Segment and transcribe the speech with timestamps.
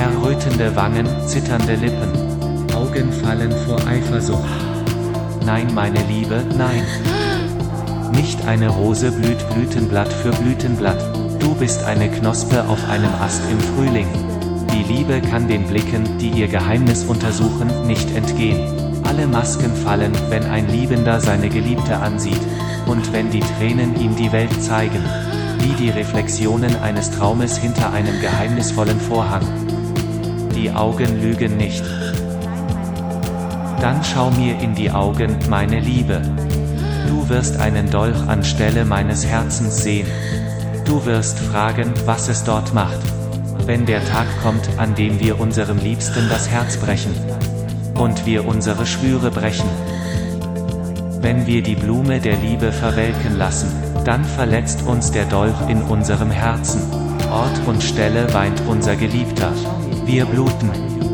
[0.00, 2.08] Errötende Wangen, zitternde Lippen.
[2.74, 4.48] Augen fallen vor Eifersucht.
[5.44, 6.82] Nein, meine Liebe, nein.
[8.10, 10.96] Nicht eine Rose blüht Blütenblatt für Blütenblatt.
[11.38, 14.06] Du bist eine Knospe auf einem Ast im Frühling.
[14.72, 18.58] Die Liebe kann den Blicken, die ihr Geheimnis untersuchen, nicht entgehen.
[19.06, 22.40] Alle Masken fallen, wenn ein Liebender seine Geliebte ansieht.
[22.86, 25.04] Und wenn die Tränen ihm die Welt zeigen.
[25.58, 29.44] Wie die Reflexionen eines Traumes hinter einem geheimnisvollen Vorhang.
[30.60, 31.82] Die Augen lügen nicht.
[33.80, 36.20] Dann schau mir in die Augen, meine Liebe.
[37.08, 40.06] Du wirst einen Dolch anstelle meines Herzens sehen.
[40.84, 42.98] Du wirst fragen, was es dort macht.
[43.64, 47.14] Wenn der Tag kommt, an dem wir unserem Liebsten das Herz brechen.
[47.94, 49.70] Und wir unsere Schwüre brechen.
[51.22, 53.70] Wenn wir die Blume der Liebe verwelken lassen,
[54.04, 56.82] dann verletzt uns der Dolch in unserem Herzen.
[57.32, 59.52] Ort und Stelle weint unser Geliebter.
[60.10, 61.09] Bier bluten.